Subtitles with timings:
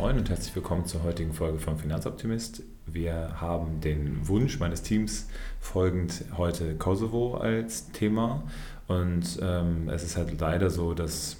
[0.00, 2.62] Moin und herzlich willkommen zur heutigen Folge vom Finanzoptimist.
[2.86, 5.28] Wir haben den Wunsch meines Teams
[5.60, 8.42] folgend heute Kosovo als Thema
[8.88, 11.36] und ähm, es ist halt leider so, dass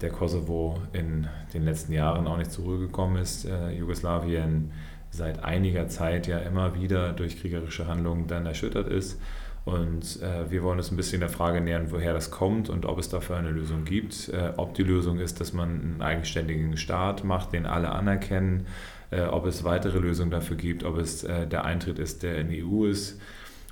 [0.00, 3.44] der Kosovo in den letzten Jahren auch nicht zur Ruhe gekommen ist.
[3.44, 4.72] Äh, Jugoslawien
[5.10, 9.16] seit einiger Zeit ja immer wieder durch kriegerische Handlungen dann erschüttert ist
[9.66, 13.00] und äh, wir wollen uns ein bisschen der Frage nähern, woher das kommt und ob
[13.00, 14.28] es dafür eine Lösung gibt.
[14.28, 18.68] Äh, ob die Lösung ist, dass man einen eigenständigen Staat macht, den alle anerkennen,
[19.10, 22.48] äh, ob es weitere Lösungen dafür gibt, ob es äh, der Eintritt ist, der in
[22.48, 23.20] die EU ist,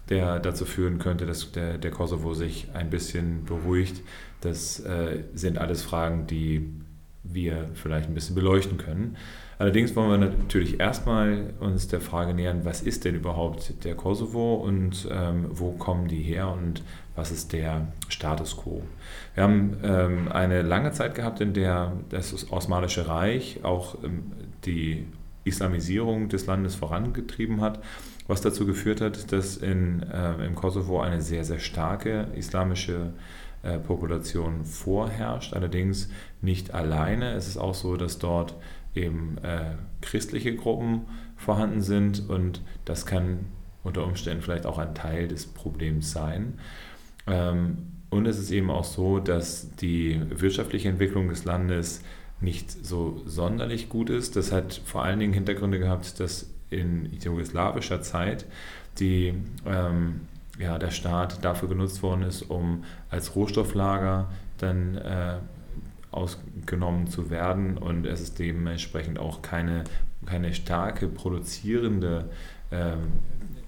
[0.09, 4.03] der dazu führen könnte, dass der, der Kosovo sich ein bisschen beruhigt.
[4.41, 6.73] Das äh, sind alles Fragen, die
[7.25, 9.17] wir vielleicht ein bisschen beleuchten können.
[9.59, 14.55] Allerdings wollen wir natürlich erstmal uns der Frage nähern, was ist denn überhaupt der Kosovo
[14.55, 16.83] und ähm, wo kommen die her und
[17.15, 18.83] was ist der Status quo.
[19.35, 24.33] Wir haben ähm, eine lange Zeit gehabt, in der das Osmanische Reich auch ähm,
[24.65, 25.07] die
[25.45, 27.81] Islamisierung des Landes vorangetrieben hat,
[28.27, 33.13] was dazu geführt hat, dass in, äh, im Kosovo eine sehr, sehr starke islamische
[33.65, 35.55] äh, Population vorherrscht.
[35.55, 36.09] Allerdings
[36.41, 37.33] nicht alleine.
[37.33, 38.55] Es ist auch so, dass dort
[38.95, 41.03] eben äh, christliche Gruppen
[41.37, 43.47] vorhanden sind und das kann
[43.83, 46.59] unter Umständen vielleicht auch ein Teil des Problems sein.
[47.27, 47.79] Ähm,
[48.11, 52.03] und es ist eben auch so, dass die wirtschaftliche Entwicklung des Landes
[52.41, 54.37] nicht so sonderlich gut ist.
[54.37, 58.47] Das hat vor allen Dingen Hintergründe gehabt, dass in jugoslawischer Zeit
[58.99, 59.35] die,
[59.67, 60.21] ähm,
[60.59, 65.39] ja, der Staat dafür genutzt worden ist, um als Rohstofflager dann äh,
[66.11, 69.85] ausgenommen zu werden und es ist dementsprechend auch keine,
[70.27, 72.31] keine starke produzierende
[72.71, 73.01] ähm,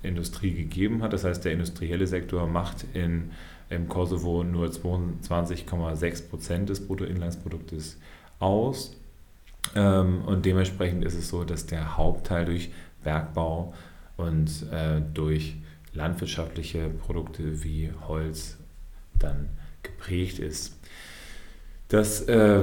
[0.02, 1.12] Industrie gegeben hat.
[1.12, 3.32] Das heißt, der industrielle Sektor macht in,
[3.68, 7.98] im Kosovo nur 22,6 Prozent des Bruttoinlandsproduktes
[8.38, 8.96] aus.
[9.74, 12.70] Ähm, und dementsprechend ist es so, dass der Hauptteil durch
[13.02, 13.74] Bergbau
[14.16, 15.56] und äh, durch
[15.96, 18.58] landwirtschaftliche Produkte wie Holz
[19.18, 19.48] dann
[19.82, 20.76] geprägt ist.
[21.88, 22.62] Das äh,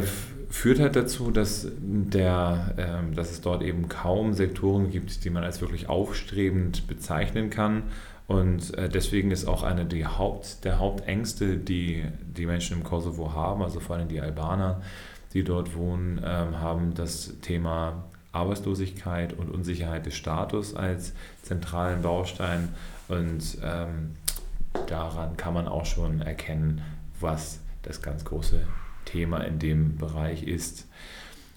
[0.49, 5.43] führt halt dazu, dass, der, äh, dass es dort eben kaum Sektoren gibt, die man
[5.43, 7.83] als wirklich aufstrebend bezeichnen kann.
[8.27, 13.33] Und äh, deswegen ist auch eine die Haupt, der Hauptängste, die die Menschen im Kosovo
[13.33, 14.81] haben, also vor allem die Albaner,
[15.33, 21.13] die dort wohnen, ähm, haben das Thema Arbeitslosigkeit und Unsicherheit des Status als
[21.43, 22.69] zentralen Baustein.
[23.13, 24.11] Und ähm,
[24.87, 26.81] daran kann man auch schon erkennen,
[27.19, 28.61] was das ganz große
[29.05, 30.87] Thema in dem Bereich ist.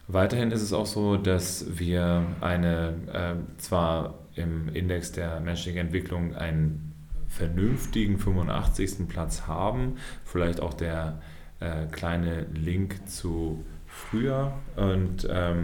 [0.09, 6.34] Weiterhin ist es auch so, dass wir eine, äh, zwar im Index der menschlichen Entwicklung
[6.34, 6.93] einen
[7.28, 9.09] vernünftigen 85.
[9.09, 11.21] Platz haben, vielleicht auch der
[11.61, 14.53] äh, kleine Link zu früher.
[14.77, 15.62] Und ähm,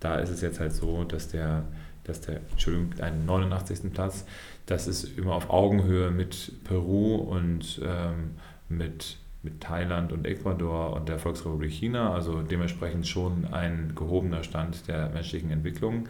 [0.00, 1.64] da ist es jetzt halt so, dass der,
[2.04, 3.92] dass der, Entschuldigung, einen 89.
[3.92, 4.24] Platz,
[4.66, 8.32] das ist immer auf Augenhöhe mit Peru und ähm,
[8.68, 14.86] mit mit Thailand und Ecuador und der Volksrepublik China, also dementsprechend schon ein gehobener Stand
[14.88, 16.08] der menschlichen Entwicklung,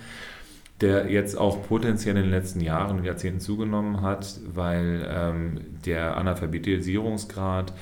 [0.80, 6.16] der jetzt auch potenziell in den letzten Jahren und Jahrzehnten zugenommen hat, weil ähm, der
[6.16, 7.72] Analphabetisierungsgrad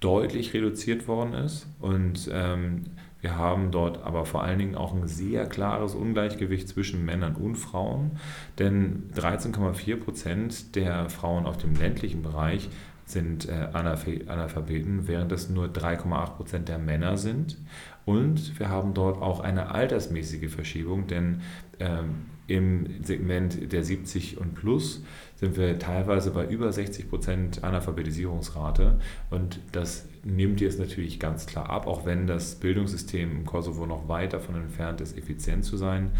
[0.00, 2.84] deutlich reduziert worden ist und ähm,
[3.26, 7.56] wir haben dort aber vor allen Dingen auch ein sehr klares Ungleichgewicht zwischen Männern und
[7.56, 8.12] Frauen,
[8.60, 12.68] denn 13,4 Prozent der Frauen auf dem ländlichen Bereich
[13.04, 17.58] sind äh, Analphabeten, während es nur 3,8 Prozent der Männer sind.
[18.04, 21.40] Und wir haben dort auch eine altersmäßige Verschiebung, denn
[21.80, 25.02] ähm, im Segment der 70 und plus
[25.34, 28.98] sind wir teilweise bei über 60 Prozent Analphabetisierungsrate.
[29.30, 34.08] Und das nimmt jetzt natürlich ganz klar ab, auch wenn das Bildungssystem im Kosovo noch
[34.08, 36.12] weit davon entfernt ist, effizient zu sein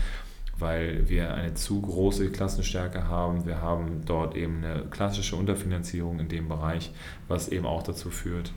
[0.59, 3.47] weil wir eine zu große Klassenstärke haben.
[3.47, 6.91] Wir haben dort eben eine klassische Unterfinanzierung in dem Bereich,
[7.29, 8.53] was eben auch dazu führt,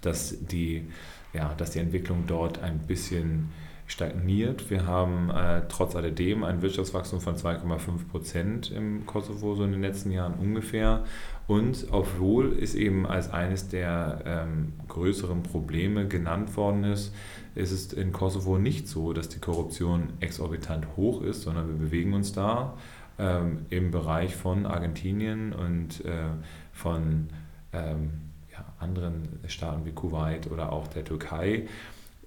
[0.00, 0.88] dass die,
[1.32, 3.50] ja, dass die Entwicklung dort ein bisschen
[3.86, 4.70] stagniert.
[4.70, 9.82] Wir haben äh, trotz alledem ein Wirtschaftswachstum von 2,5 Prozent im Kosovo so in den
[9.82, 11.04] letzten Jahren ungefähr.
[11.46, 17.14] Und obwohl es eben als eines der ähm, größeren Probleme genannt worden ist,
[17.54, 22.14] ist es in Kosovo nicht so, dass die Korruption exorbitant hoch ist, sondern wir bewegen
[22.14, 22.74] uns da
[23.18, 26.24] ähm, im Bereich von Argentinien und äh,
[26.72, 27.28] von
[27.72, 28.10] ähm,
[28.50, 31.66] ja, anderen Staaten wie Kuwait oder auch der Türkei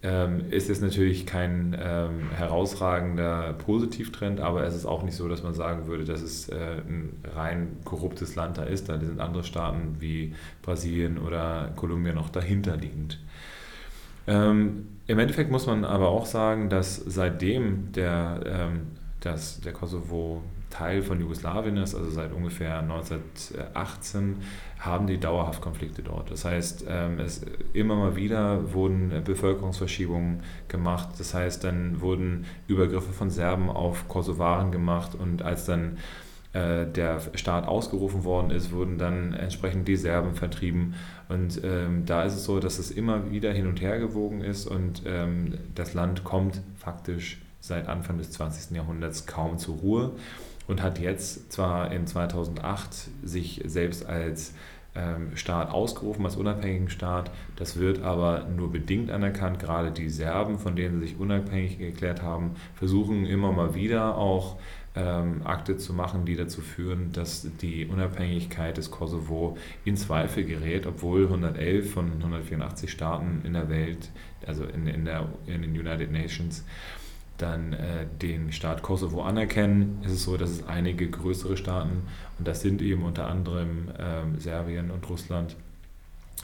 [0.07, 5.43] ähm, ist es natürlich kein ähm, herausragender Positivtrend, aber es ist auch nicht so, dass
[5.43, 6.55] man sagen würde, dass es äh,
[6.87, 8.87] ein rein korruptes Land da ist.
[8.87, 13.19] Da sind andere Staaten wie Brasilien oder Kolumbien noch dahinter liegend.
[14.27, 18.87] Ähm, Im Endeffekt muss man aber auch sagen, dass seitdem der, ähm,
[19.19, 20.41] dass der Kosovo
[20.77, 24.37] Teil von Jugoslawien ist, also seit ungefähr 1918,
[24.79, 26.29] haben die dauerhaft Konflikte dort.
[26.29, 27.41] Das heißt, ähm, es,
[27.73, 31.09] immer mal wieder wurden Bevölkerungsverschiebungen gemacht.
[31.17, 35.97] Das heißt, dann wurden Übergriffe von Serben auf Kosovaren gemacht und als dann
[36.53, 40.93] äh, der Staat ausgerufen worden ist, wurden dann entsprechend die Serben vertrieben.
[41.27, 44.67] Und ähm, da ist es so, dass es immer wieder hin und her gewogen ist
[44.67, 48.77] und ähm, das Land kommt faktisch seit Anfang des 20.
[48.77, 50.11] Jahrhunderts kaum zur Ruhe
[50.67, 54.53] und hat jetzt zwar in 2008 sich selbst als
[54.95, 57.31] ähm, Staat ausgerufen, als unabhängigen Staat.
[57.55, 59.59] Das wird aber nur bedingt anerkannt.
[59.59, 64.57] Gerade die Serben, von denen sie sich unabhängig erklärt haben, versuchen immer mal wieder auch
[64.95, 70.87] ähm, Akte zu machen, die dazu führen, dass die Unabhängigkeit des Kosovo in Zweifel gerät,
[70.87, 74.09] obwohl 111 von 184 Staaten in der Welt,
[74.45, 76.65] also in, in, der, in den United Nations,
[77.37, 82.03] dann äh, den Staat Kosovo anerkennen, ist es so, dass es einige größere Staaten,
[82.37, 85.55] und das sind eben unter anderem äh, Serbien und Russland,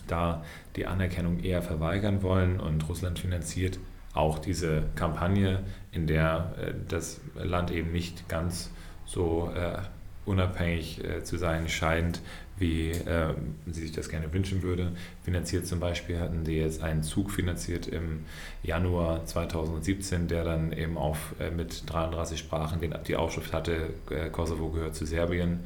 [0.08, 0.44] da
[0.76, 2.60] die Anerkennung eher verweigern wollen.
[2.60, 3.80] Und Russland finanziert
[4.14, 8.72] auch diese Kampagne, in der äh, das Land eben nicht ganz
[9.06, 9.78] so äh,
[10.26, 12.22] unabhängig äh, zu sein scheint,
[12.58, 13.34] wie äh,
[13.66, 14.92] sie sich das gerne wünschen würde.
[15.24, 18.26] Finanziert zum Beispiel hatten sie jetzt einen Zug finanziert im
[18.62, 24.30] Januar 2017, der dann eben auf, äh, mit 33 Sprachen den, die Aufschrift hatte, äh,
[24.30, 25.62] Kosovo gehört zu Serbien.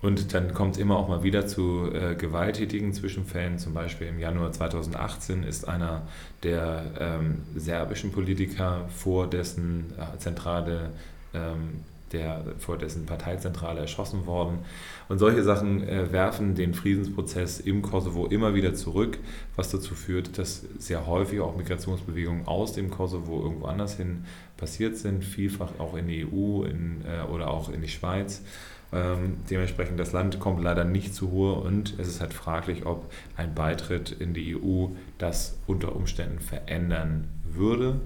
[0.00, 3.58] Und dann kommt es immer auch mal wieder zu äh, gewalttätigen Zwischenfällen.
[3.58, 6.02] Zum Beispiel im Januar 2018 ist einer
[6.44, 10.90] der ähm, serbischen Politiker vor dessen äh, zentrale
[11.34, 11.80] ähm,
[12.12, 14.60] der vor dessen Parteizentrale erschossen worden.
[15.08, 19.18] Und solche Sachen äh, werfen den Friedensprozess im Kosovo immer wieder zurück,
[19.56, 24.24] was dazu führt, dass sehr häufig auch Migrationsbewegungen aus dem Kosovo irgendwo anders hin
[24.56, 28.42] passiert sind, vielfach auch in die EU in, äh, oder auch in die Schweiz.
[28.90, 33.12] Ähm, dementsprechend das Land kommt leider nicht zur Ruhe und es ist halt fraglich, ob
[33.36, 34.88] ein Beitritt in die EU
[35.18, 38.00] das unter Umständen verändern würde.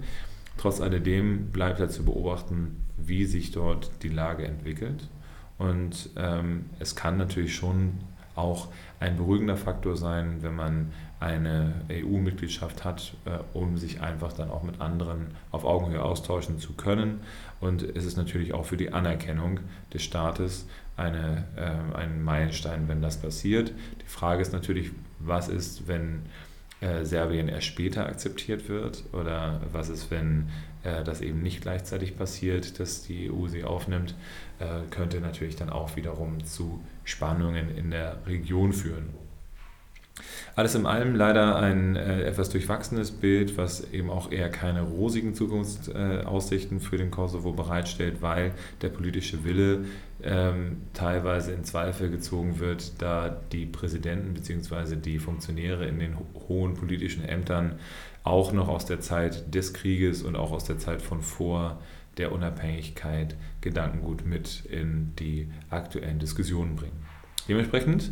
[0.57, 5.09] Trotz alledem bleibt halt zu beobachten, wie sich dort die Lage entwickelt.
[5.57, 7.99] Und ähm, es kann natürlich schon
[8.35, 8.69] auch
[8.99, 14.63] ein beruhigender Faktor sein, wenn man eine EU-Mitgliedschaft hat, äh, um sich einfach dann auch
[14.63, 17.21] mit anderen auf Augenhöhe austauschen zu können.
[17.61, 19.59] Und es ist natürlich auch für die Anerkennung
[19.93, 20.67] des Staates
[20.97, 23.71] eine, äh, ein Meilenstein, wenn das passiert.
[24.01, 26.23] Die Frage ist natürlich, was ist, wenn
[26.83, 30.49] äh, Serbien erst später akzeptiert wird oder was ist, wenn
[30.83, 34.15] äh, das eben nicht gleichzeitig passiert, dass die EU sie aufnimmt,
[34.59, 39.09] äh, könnte natürlich dann auch wiederum zu Spannungen in der Region führen.
[40.55, 45.33] Alles in allem leider ein äh, etwas durchwachsenes Bild, was eben auch eher keine rosigen
[45.33, 48.51] Zukunftsaussichten für den Kosovo bereitstellt, weil
[48.81, 49.85] der politische Wille
[50.21, 54.95] ähm, teilweise in Zweifel gezogen wird, da die Präsidenten bzw.
[54.97, 57.79] die Funktionäre in den ho hohen politischen Ämtern
[58.23, 61.79] auch noch aus der Zeit des Krieges und auch aus der Zeit von vor
[62.17, 67.05] der Unabhängigkeit Gedankengut mit in die aktuellen Diskussionen bringen.
[67.47, 68.11] Dementsprechend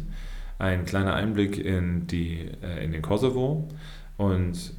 [0.61, 3.67] ein kleiner Einblick in, die, äh, in den Kosovo
[4.17, 4.73] und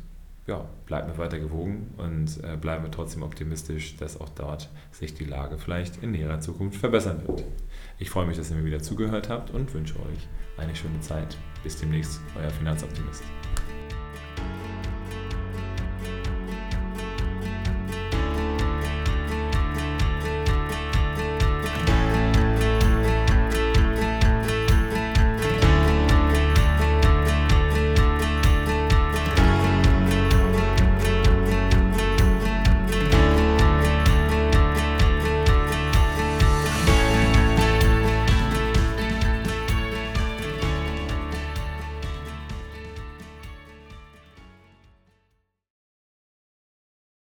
[0.46, 5.14] ja, bleiben wir weiter gewogen und äh, bleiben wir trotzdem optimistisch, dass auch dort sich
[5.14, 7.44] die Lage vielleicht in näherer Zukunft verbessern wird.
[7.98, 11.36] Ich freue mich, dass ihr mir wieder zugehört habt und wünsche euch eine schöne Zeit.
[11.62, 13.22] Bis demnächst, euer Finanzoptimist.